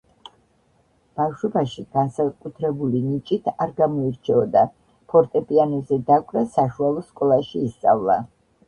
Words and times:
ბავშვობაში 1.19 1.83
განსაკუთრებული 1.97 3.03
ნიჭით 3.11 3.53
არ 3.67 3.77
გამოირჩეოდა, 3.83 4.67
ფორტეპიანოზე 5.15 6.03
დაკვრა 6.11 6.49
საშუალო 6.59 7.07
სკოლაში 7.13 7.65
ისწავლა. 7.71 8.21